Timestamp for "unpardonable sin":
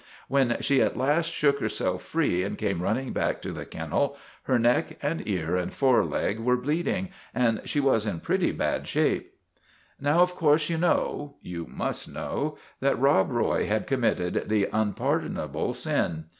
14.73-16.25